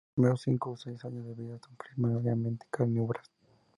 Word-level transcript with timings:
Durante 0.15 0.15
sus 0.15 0.15
primeros 0.15 0.41
cinco 0.41 0.71
o 0.71 0.77
seis 0.77 1.05
años 1.05 1.27
de 1.27 1.35
vida 1.35 1.59
son 1.59 1.75
primariamente 1.75 2.65
carnívoras. 2.71 3.29